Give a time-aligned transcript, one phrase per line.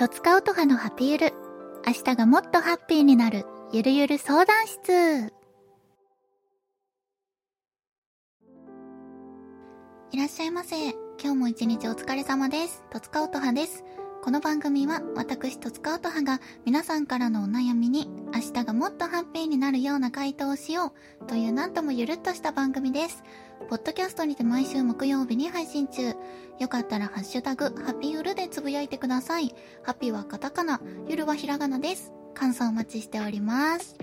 [0.00, 1.34] とつかうとはのハピゆる。
[1.86, 5.30] 明日がもっとハッピーになる、ゆるゆる相談室。
[10.10, 10.92] いらっしゃいませ。
[11.22, 12.82] 今日も一日お疲れ様です。
[12.90, 13.84] とつかうとはです。
[14.22, 23.22] この番組は私とつかうとはが皆さんからのお悩みに明日がもっとハッピーになるような回答をしようというなんともゆるっとした番組です。
[23.68, 26.14] ポッドキャストにて毎週木曜日に配信中。
[26.58, 29.54] よかったらハッシュタグ、ハッピーゆるでつぶやいてください。
[29.82, 32.12] ハッピーはカタカナ、ゆるはひらがなです。
[32.34, 33.96] 感想お待ちしております。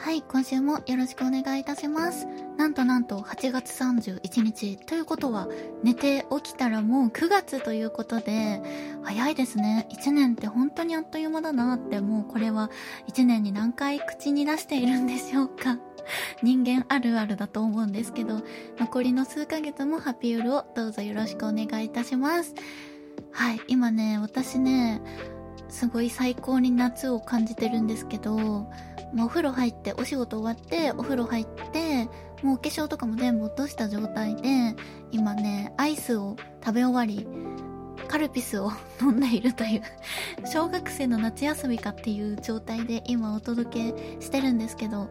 [0.00, 2.26] はい、今週もよろしくお願いいたします。
[2.56, 5.48] なんとなんと8月31日ということは
[5.82, 8.62] 寝て起きたらもう9月ということで
[9.02, 9.88] 早いですね。
[9.90, 12.70] 1年って本当にあっという間だなってもうこれは
[13.08, 15.78] 1年に何回口に出しているんでしょうか。
[16.42, 18.42] 人間あるあるだと思うんですけど、
[18.78, 22.54] 残りの数ヶ月もハピウルをどうぞよろしくお願いいたします。
[23.32, 25.00] はい、今ね、私ね、
[25.68, 32.08] すごい最高に夏を感じてるんですけど、もうお風呂入って、お仕事終わって、お風呂入って、
[32.42, 34.76] もうお化粧とかも全部落とした状態で、
[35.10, 37.26] 今ね、アイスを食べ終わり、
[38.08, 39.82] カルピスを飲んでいるという
[40.46, 45.08] 小学生の夏休みかっていう状態で今お届けしてるんですけど、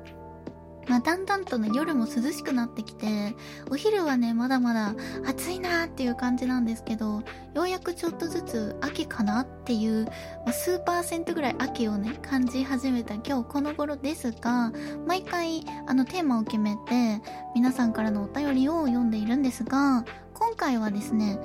[0.87, 3.35] まあ、だんだんとね、夜も涼しくなってきて、
[3.69, 4.95] お昼はね、まだまだ
[5.27, 10.05] 暑いなーっていう感じなんですけど、ようやくちょっとずつ秋かなっていう、
[10.45, 14.71] まあ、数パーセントぐらい秋をね、感じ始めた今日この頃ですが、
[15.05, 17.21] 毎回、あの、テーマを決めて、
[17.53, 21.39] 皆さんからのお便りを読んでいるんですが、今回はですね、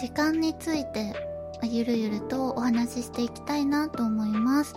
[0.00, 1.14] 時間について、
[1.62, 4.74] ゆるゆるとお話ししていきたいなと思います。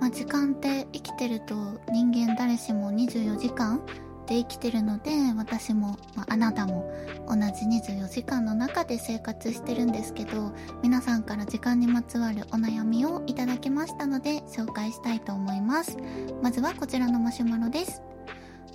[0.00, 1.54] まあ、時間って生きてると
[1.90, 3.84] 人間誰しも24時間
[4.26, 6.92] で生きてるので私も、まあ、あなたも
[7.26, 15.96] 同じ24時間の中で生活してるんですけど皆さんから時間にまつわるお悩みをいただきましたので紹介したいと思います。
[16.42, 18.02] まずはこちらのマシュマロです。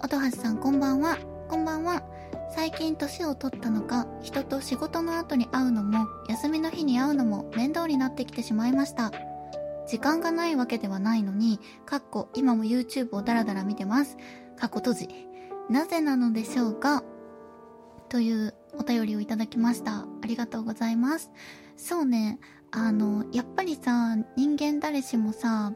[0.04, 1.18] 音橋さんこんばんは。
[1.48, 2.04] こんばんは。
[2.56, 9.12] 最近年を取ったのか人と仕事の後に会うのも休みの日に会うのも面倒になってきてしまいました。
[9.94, 14.18] 時間がないわけではないのに、かっこ今も YouTube をダラダラ見てます。
[14.58, 15.08] かっこ閉じ。
[15.70, 17.04] なぜなのでしょうか？
[18.10, 20.00] というお便りをいただきました。
[20.00, 21.30] ありがとうございます。
[21.78, 22.40] そうね、
[22.72, 25.74] あの、やっぱりさ、人間誰しもさ、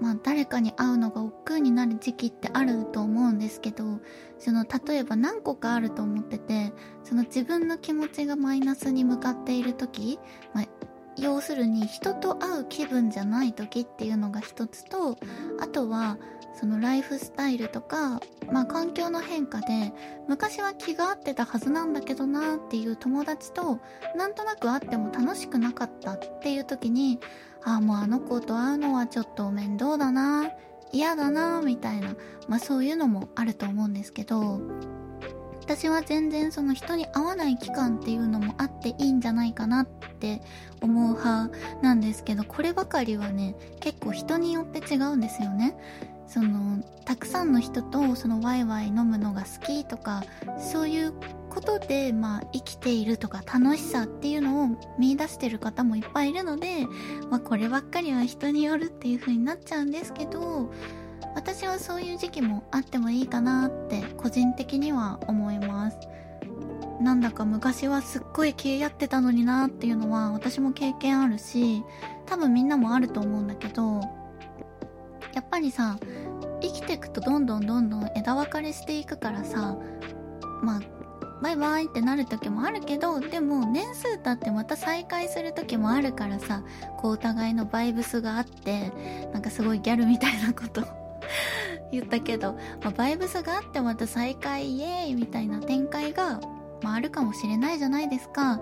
[0.00, 4.00] まあ誰かに会うのが億劫になる時期ってあると思うんですけど、
[4.40, 6.72] その例えば何個かあると思ってて、
[7.04, 10.18] その自分の気持ちがマイナスに向かっている時、
[10.54, 10.64] まあ、
[11.18, 15.18] 要するに人と会う気分じゃない時っていうのが一つと
[15.60, 16.18] あとは
[16.54, 19.92] そのライフスタイルとか、まあ、環境の変化で
[20.28, 23.80] 昔は気が合ってたはずなんだけどなっていう友達と
[24.16, 27.20] なんとなく会っても楽しくなかったっていう時に
[27.64, 30.50] ああもうあの子と会うのはちょっと面倒だな
[30.92, 32.14] 嫌だなみたいな、
[32.48, 34.60] まあ、そういうのもあると思うんですけど
[35.62, 40.42] 私は全然その人に会わない期間っていうのもあっていいんじゃないかなって
[40.80, 41.50] 思う派
[41.82, 45.76] なんですけど、こればかりはね、結構人によって違うんですよね。
[46.26, 50.24] その、たくさんの人とそのワイワイ飲むのが好きとか、
[50.58, 51.12] そういう
[51.48, 54.68] ことで、まあ、生きているとか楽しさっていうのを
[54.98, 56.86] 見出してる方もいっぱいいるので、
[57.30, 60.72] まあ、こればっかりは人によるっていう風になっちゃうんですけど、
[61.34, 65.98] 私はそういう時期もあってもいいかなって個人的には思います。
[67.00, 71.82] なんだか昔はすっごい気合ってたのになっていうのは私も経験あるし
[72.26, 74.00] 多分みんなもあると思うんだけど
[75.34, 75.98] やっぱりさ
[76.60, 79.76] 生きていくとどんどんどんどん枝分かれしていくからさ
[80.62, 80.80] まあ
[81.42, 86.62] バイバイってなる時もあるけどでも年数経ってまた再会する時もあるからさ
[86.98, 88.92] こうお互いのバイブスがあって
[89.32, 91.01] なんかすごいギャルみたいなこと
[91.92, 96.40] 言ったけど、まあ、バイブスがあってまた再会イエーイみたいな展開が、
[96.82, 98.60] まあ、あるかもしれないじゃないですか。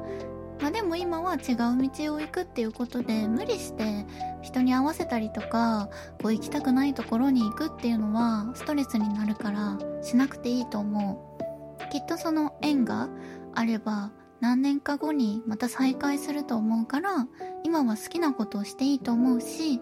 [0.60, 4.04] まあでも今は違う道を行くっていうことで無理して
[4.42, 5.88] 人に合わせたりとか
[6.22, 11.26] こう行きたくないところに行くっていうのはストレスになるからしなくていいと思
[11.80, 11.88] う。
[11.90, 13.08] きっとその縁が
[13.54, 17.26] あれば何年か後にまた再会すると思うから
[17.64, 19.80] 今は好きなことをしていいと思うし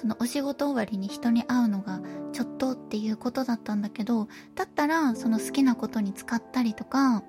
[0.00, 2.00] そのお仕事終わりに人に会うのが
[2.32, 7.24] ちょっとっていうことだったんだけど、だったらその好きなことに使ったりとか、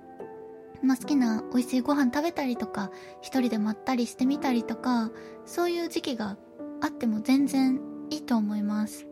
[0.84, 5.10] まあ、好きな美味しいご飯食べたりとか、一人でまったりしてみたりとか、
[5.46, 6.38] そういう時期が
[6.82, 7.82] あっても全然
[8.12, 9.08] いいと思います。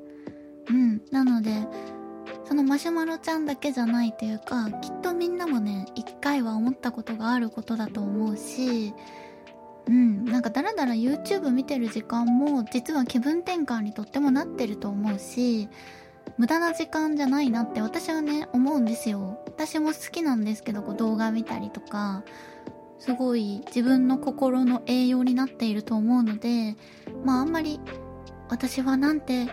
[0.70, 1.02] うん。
[1.12, 1.68] なので、
[2.46, 8.94] そのマシュマロちゃんだけじゃないというか、きっとみんなもね、一回は思ったことがあることだと思うし、
[9.88, 10.26] うん。
[10.26, 15.70] なんかだらだら YouTube 見てる時間も実は気分転換にとってもなってると思うし
[16.38, 19.40] 無駄な時間じゃないなって私はね思うんですよ。
[19.48, 22.24] 私も好きなんですけどこう動画見たりとか
[23.00, 26.76] すごい自分の心の栄養になっていると思うので
[27.24, 27.80] まああんまり
[28.50, 29.48] 私はなんて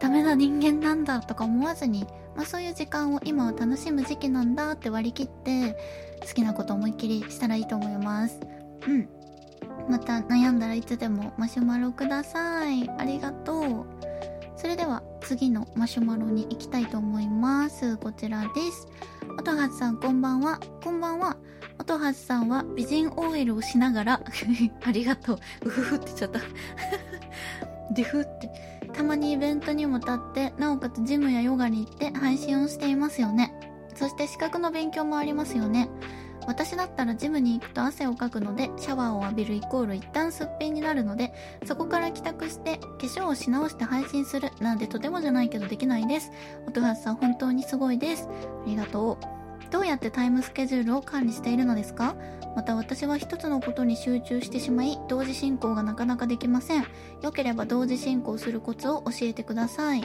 [0.00, 5.78] ダメな人間なんだとか思わずに、まあ、そういう時間を今は楽しむ時期なんだって割り切って
[6.26, 8.40] 好きなこと思いっきりしたらいいと思います。
[8.88, 9.21] うん。
[9.88, 12.88] また悩んだらいつでもマシュマロください。
[12.98, 13.86] ありがとう。
[14.56, 17.96] それでは次のマシュマロに行きたいと思います。
[17.96, 18.86] こちらです。
[19.38, 20.60] 音はさんこんばんは。
[20.82, 21.36] こんばんは。
[21.80, 24.20] 音はさんは美人 OL をしながら
[24.84, 25.38] ありがとう。
[25.64, 26.40] うふふって言っちゃった
[27.94, 28.72] デフって。
[28.92, 33.54] たまにイベントにも立ってなおかつジムやヨガに行って配信をしていますよね。
[33.94, 35.88] そして資格の勉強もありますよね。
[36.46, 41.32] 私だったらジムに行くと汗をかくのでシャワーを浴びるイコール一旦すっぴんになるので
[41.64, 46.30] そこから帰宅して化粧をし直して配信するなんてとてもじゃないけどできないです。
[46.66, 48.28] 音羽さん本当にすごいです。
[48.28, 49.41] ありがとう。
[49.70, 52.14] どうやってタイムスケジュールを管理しているのですか？
[52.54, 56.86] また私は一つのことに集中してしまい同時進行がなかなかできません。
[57.22, 60.04] よければ同時進行するコツを教えてください。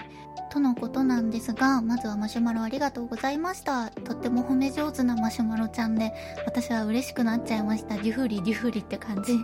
[0.50, 3.90] とのことなんですがまずはマシュマロありがとうございました。
[3.90, 6.14] とっても褒め上手なマシュマロちゃんで
[6.46, 7.96] 私は嬉しくなっちゃいました。
[7.96, 9.38] デュフリデュフリって感じ。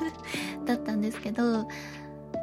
[0.66, 1.66] だったんですけど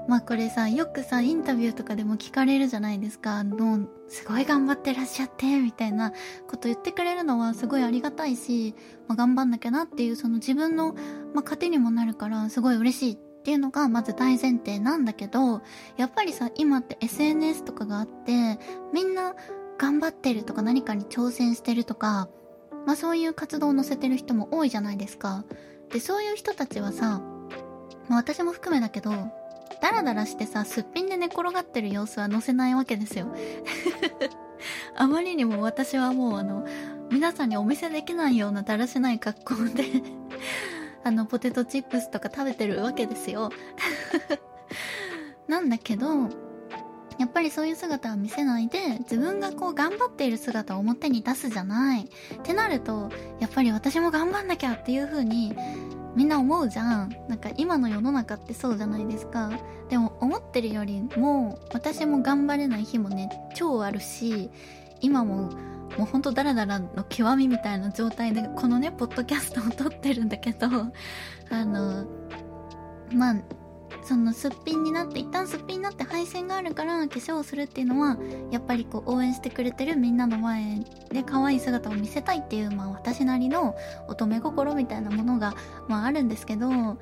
[0.07, 3.43] まあこれさ、よくさ、インタビューとかでも聞かれるじゃないですか。
[3.43, 6.11] もう、すごい頑張ってらっしゃって、みたいな
[6.47, 8.75] こと言ってくれるのはすごいありがたいし、
[9.07, 10.93] まあ、頑張んなきゃなっていう、その自分の、
[11.33, 15.61] まあ、糧にもなるから、すごい嬉しいっていうのがまず大前提なんだけど、
[15.97, 18.59] やっぱりさ、今って SNS とかがあって、
[18.93, 19.35] みんな
[19.79, 22.29] 頑張ってるとか何かに挑戦してるとか、
[22.85, 25.43] まあそういう活動を載せてる人も多いじゃないですか。
[25.91, 27.21] で、そういう人たちはさ、
[28.09, 29.11] まあ私も含めだけど、
[29.81, 33.33] ダラダラしてさ、すっぴんで寝転がってる様子は載せないわけですよ。
[34.95, 36.65] あまりにも私はもうあの、
[37.11, 39.85] 皆さんにお見せできないようなだらしない格好で
[41.03, 43.49] あの、ポテトチップスとか食べてるわけですよ。
[45.47, 46.29] なんだけど、
[47.17, 52.03] やっぱりそういう姿は見せないで、自分がこう頑張っている姿を表に出すじゃない。
[52.03, 52.07] っ
[52.43, 55.55] てなると、やっぱり私も頑張んなきゃっていう風に
[56.15, 57.15] みんな思うじゃん。
[57.27, 59.51] なんか今の世の中ってそうじゃないですか。
[59.89, 64.49] でも思ってるよりも私も頑張れない日もね超あるし
[65.01, 65.49] 今も
[65.97, 70.67] もうほんとダラダラの極みみたいな状態でこのねポッドキャストを撮ってるんだけど
[71.49, 72.05] あの
[73.11, 73.35] まあ
[74.03, 78.17] そのすっぴんになって一旦すっぴんになって配信があるから化粧をするっていうのは
[78.51, 83.75] やっぱりこう応援してくれてるみんなの前で可愛い姿を見せたいっていうまあ私なりの
[84.07, 85.53] 乙女心みたいなものが
[85.87, 86.97] まああるんですけどま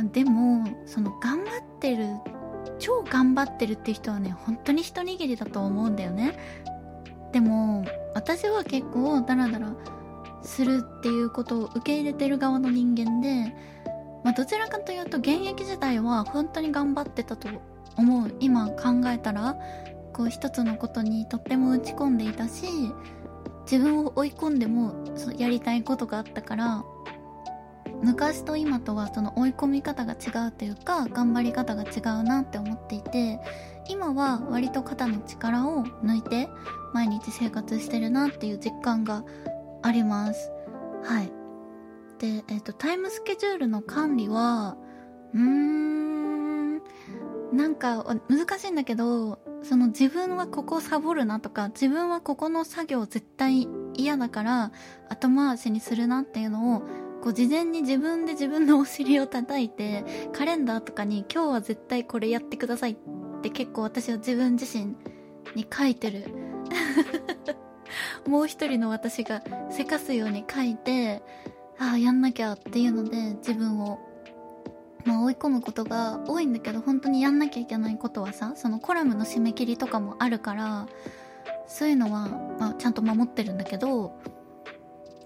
[0.00, 2.06] あでもその頑張ってる
[2.78, 6.38] 超頑張ってるっていう人はね本当に一握りだと思うんだよね。
[7.32, 9.74] でも私は結構ダラダラ
[10.42, 13.54] するっていうことを受け入れてる側の人間で、
[14.36, 17.48] どちらかというと現役時代は本当に頑張ってたと
[17.96, 18.34] 思う。
[18.40, 19.56] 今考えたら
[20.12, 22.66] こう一つのことにとっても打ち込んでいたし
[23.70, 24.94] 自分を追い込んでも
[25.36, 26.84] やりたいことがあったから
[28.02, 33.40] 昔と今とはその追い込み方が違うというか頑張り方が違うなって思っていて
[33.88, 36.48] 今は割と肩の力を抜いて
[36.92, 39.24] 毎日生活してるなっていう実感が
[39.82, 40.50] あります。
[41.04, 41.45] はい。
[42.18, 44.76] で、えっ、と、タイムスケジュールの管理は、
[45.34, 46.76] うーん、
[47.52, 54.72] なんか難しいんだけど、その自分はここサボるなとか、自分はここの作業絶対嫌だから
[55.08, 56.80] 後回しにするなっていうのを、
[57.22, 62.96] こう事前に自分で自分のお尻を叩いて、カレンダーとかに今日は絶対これやってくださいっ
[63.42, 64.96] て結構私は自分自身
[65.54, 66.24] に書いてる。
[68.26, 71.22] もう一人の私がせかすように書いて、
[71.78, 73.98] ああやんなきゃっていうので自分を
[75.04, 80.88] まあ追い込むことが多いんだけど本当にやんなきゃいけないことはさそのコラムの締め切りとかもあるから
[81.68, 82.28] そういうのは、
[82.58, 84.18] まあ、ちゃんと守ってるんだけど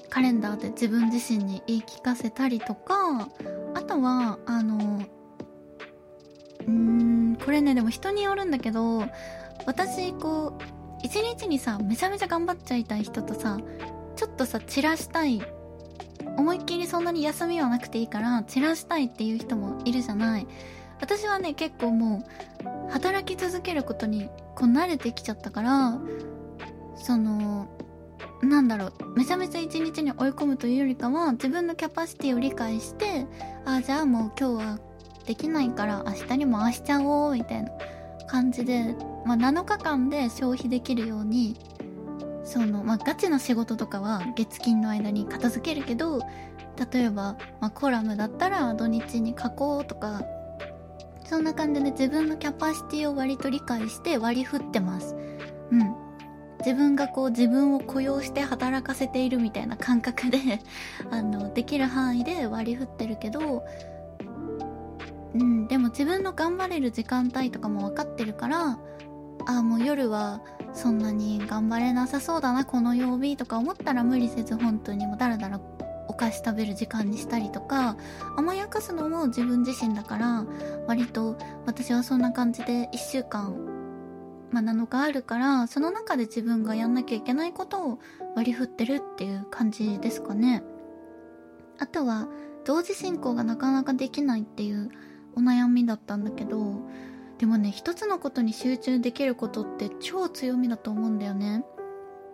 [0.09, 3.29] カレンダーで自分自身に言い聞かせたりとか
[3.75, 5.03] あとはあの
[6.67, 9.05] うんこれねでも人によるんだけど
[9.67, 10.63] 私こう
[11.03, 13.59] 一日にさめちゃめちゃ頑張っちゃいたい人とさ
[14.17, 15.41] ちょっとさ散らしたい
[16.37, 20.47] 思いっきりそんなに休みはなくていいから散らしたいっていう人もいるじゃない。
[21.01, 22.25] 私はね結構も
[22.89, 25.99] う働き続けることにこう慣れてきちゃったから
[26.97, 27.69] その
[28.43, 33.27] なんだろうめちゃめちゃ一日に追い込むというよりかは自分のキャパシティを理解して
[33.65, 34.79] ああじゃあもう今日は
[35.27, 37.71] できないから明日に回しちゃおうみたいな
[38.29, 41.57] 感じで、まあ、7日間で消費できるように
[42.51, 46.19] その、まあ、ガチな仕事とかは月金の間に片付けるけど
[46.93, 50.23] 例えば、まあ、コラムだったら土日に書こうとか
[51.25, 55.15] そんな感じで自分のキャパシティを割と理解して割り振ってます。
[55.71, 55.95] うん。
[56.59, 60.39] 自分がこう自分を雇用して働かせているみたいな感覚で
[61.13, 63.65] あのできる範囲で割り振ってるけど
[65.35, 65.69] うん。
[65.69, 68.81] でも自分の頑張れる時間帯とかも分かってるから
[69.47, 75.61] ああもう夜はそんなに頑張れなさそうだなこの曜日とか思ったら無理せず本当にもうだらだら
[76.09, 77.97] お菓子食べる時間にしたりとか
[78.37, 80.45] 甘やかすのも自分自身だから
[80.87, 81.37] 割と
[81.67, 83.55] 私はそんな感じで1週間、
[84.51, 87.99] まあ、7日あるからその中で自分がやんなきゃいけないことを
[88.35, 90.63] 割り振ってるっていう感じですかね。
[91.79, 92.29] あとは
[92.65, 94.91] 同時進行がなかなかできないっていう
[95.35, 96.83] お悩みだったんだけど
[97.41, 101.65] でもね一つのことに集中できることって超強みだと思うんだよね。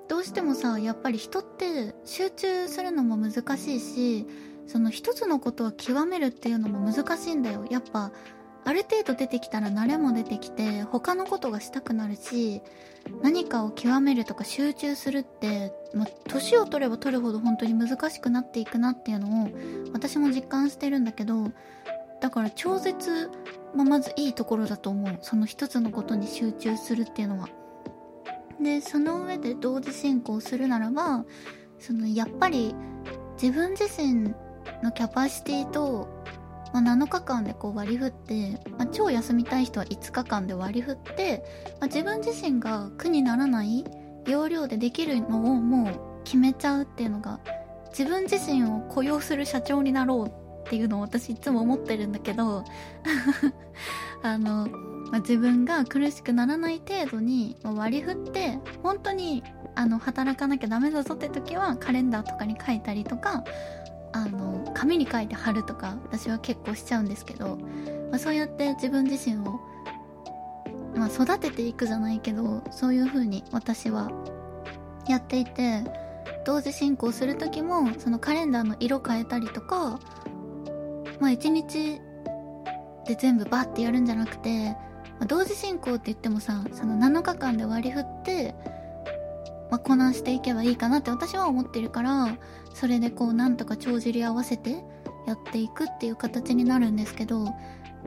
[0.09, 4.27] どうしてもさやっぱり人って集中するのも難しいし
[4.67, 7.67] その一つのことを極めるっていうのも難しいんだよ。
[7.71, 8.11] やっぱ
[8.65, 12.61] ある程度出てきたら慣れも出てきて他のことがしたくなるし
[13.23, 19.49] 何かを極めるとか集中するって、ま年を取れば取るほど本当に難しくなっていくなっていうのを
[19.93, 21.53] 私も実感してるんだけど
[22.21, 23.31] だから超絶、
[23.77, 25.19] まあ、まずいいところだと思う。
[25.23, 27.49] その一つのことに集中するっていうのは。
[28.61, 31.25] でその上で同時進行するならば
[31.79, 32.75] そのやっぱり
[33.41, 34.35] 自分自身
[34.83, 36.09] のキャパシティと、
[36.73, 41.45] まあ、7日間でこう割り振って、まあ、超休みたい人は5日間で割り振って、
[41.81, 43.85] まあ、自分自身が苦にならない
[44.27, 47.41] 要領でできるのをもう決めちゃうっていうのが
[47.91, 52.65] 自分自身を雇用する社長になろうっていうのを私いつも思ってるんだけど
[54.23, 54.69] あの
[55.11, 59.45] まあ、自分が苦しくならない程度に割り振って本当に
[59.77, 63.45] あの働かなきゃダメだぞって時はカレンダーとかに書いたりとか
[64.13, 67.57] あの紙に書いて貼るとか私は結構しちゃうんですけど、
[68.11, 69.61] まあ、そうやって自分自身を、
[70.97, 74.11] まあ、育てていくじゃないけどそういう風に私は
[75.07, 75.85] やっていて
[76.45, 80.01] 同時進行する時もそのカレンダーの色変えたりとか
[81.21, 82.01] まあ一日
[83.07, 84.77] で全部バッてやるんじゃなくて
[85.19, 88.55] まあ、同時進行って言ってもさその7日間で割り振って、
[89.71, 92.37] まあ、こなしていけばいいかなって私は思ってるから
[92.75, 94.85] それでこうなんとか帳尻合わせて
[95.27, 97.49] やっていくっていう形になるんですけど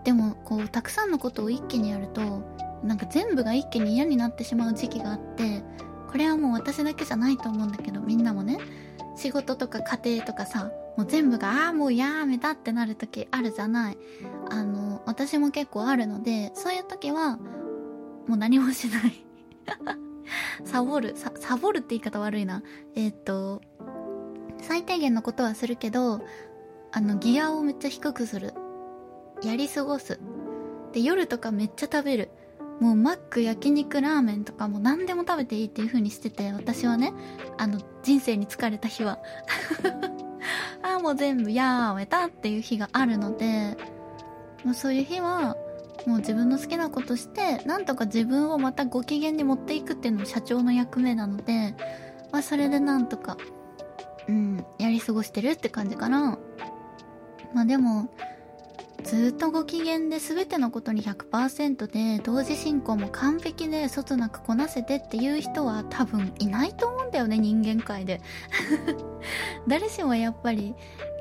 [0.04, 2.22] でもこうたくさんのことを一気にやると
[2.84, 5.63] なんか全部が一気に嫌になってしまう時期があって
[6.10, 8.58] これはもう私だけじゃないと思うんだけどみんなもね
[9.18, 13.98] 仕事とか家庭とかさもう全部がああもうやめたってなる時あるじゃない。
[14.50, 19.25] あの私も結構あるのでそういう時はもう何もしない。
[20.65, 21.15] サボる。
[21.15, 22.63] サボるって言い方悪いな。
[22.96, 23.62] えー、っと
[24.58, 26.20] 最低限のことはするけど
[26.91, 28.53] あのギアをめっちゃ低くする。
[29.41, 30.20] やり過ごす。
[30.91, 32.29] で夜とかめっちゃ食べる。
[32.82, 37.13] もうマック焼肉ラーメンとかも何でも食べていいっていう風にしてて私はね
[37.58, 39.20] あの人生に疲れた日は。
[40.81, 43.77] ああもう全部やめたっていう日があるので
[44.63, 45.55] もうそういう日は
[46.05, 51.75] もう自分の好きなことしてなんとか自分をまたご機嫌に持っていくっていうのも社長の役目なので、
[52.31, 53.38] まあ、それでなんとか
[54.27, 56.38] うんやり過ごしてるって感じかな。
[57.53, 58.09] まあでも
[59.03, 66.99] ずっとご機嫌で全てのことに100%で同時進行も完璧でそつなくこなせてっていう人は多分いないと思う。
[67.12, 68.22] だよね人間界で。
[69.68, 70.75] 誰しもやっぱり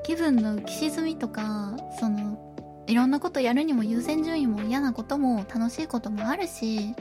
[0.04, 2.38] 気分の浮き沈みとかその
[2.86, 6.94] いろんなことやるにも優先順位も嫌なことも楽しいこともあるし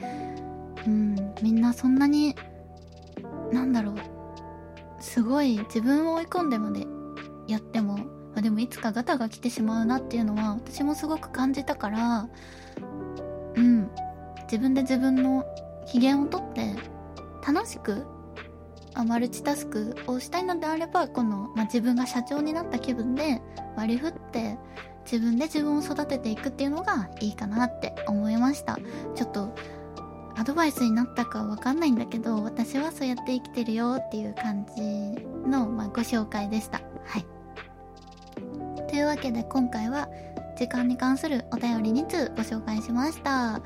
[0.86, 2.36] うんみんなそんなに
[3.52, 3.96] なんだろう
[5.00, 6.86] すごい自分を追い込んでまで
[7.48, 7.98] やっても
[8.38, 12.30] まあ、でもいつかガタが来てしまうなっていうのは私もすごく感じたから
[13.56, 13.90] うん
[14.44, 15.44] 自分で自分の
[15.88, 16.76] 機嫌をとって
[17.46, 18.06] 楽しく
[18.98, 23.42] あマルチタスクをしたいのであればこの、まあ、自分が社長になった気分で
[23.76, 24.58] 割り振って
[25.10, 28.78] 自分で自分を育てていくっていうのがいいかなって思いました。
[29.16, 29.54] ちょっと
[30.36, 34.82] アドバイスになったかわかんないんだけど私はそうやって生きてるよっていう感じ
[35.50, 36.82] の、まあ、ご紹介でした。
[37.06, 37.26] はい。
[38.90, 40.10] というわけで今回は
[40.58, 43.62] 時間に関するお便り2通ご紹介しました。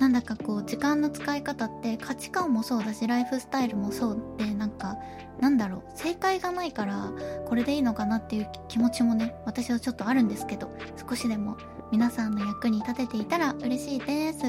[0.00, 4.96] なんだかこう時間の使い方って価値観もそうだしライフスタイルもそうでなんか
[5.40, 7.12] なんだろう正解がないから
[7.46, 10.70] これでいいのかなっていう気持ちもね私はちょっとあるんですけど
[11.08, 11.58] 少しでも
[11.92, 14.40] 皆さんの役に立てていたら嬉しいです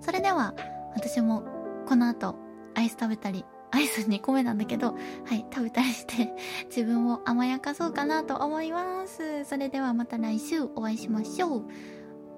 [0.00, 0.54] それでは
[0.96, 1.44] 私も
[1.86, 2.34] この後
[2.74, 4.94] アイス食べたりアイス2個目なんだけど、
[5.26, 6.32] はい、食べたりして
[6.66, 9.44] 自分を甘やかそうかなと思います。
[9.44, 11.64] それではまた来週お会いしましょう。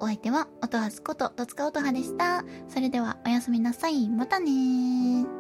[0.01, 2.43] お相手は、音はすこと、戸塚音葉でした。
[2.69, 4.09] それでは、おやすみなさい。
[4.09, 5.40] またねー。